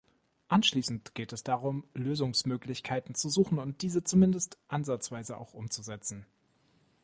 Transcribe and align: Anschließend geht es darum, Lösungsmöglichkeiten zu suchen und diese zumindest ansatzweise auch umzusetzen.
Anschließend 0.47 1.13
geht 1.13 1.31
es 1.31 1.43
darum, 1.43 1.83
Lösungsmöglichkeiten 1.93 3.13
zu 3.13 3.29
suchen 3.29 3.59
und 3.59 3.83
diese 3.83 4.03
zumindest 4.03 4.57
ansatzweise 4.67 5.37
auch 5.37 5.53
umzusetzen. 5.53 6.25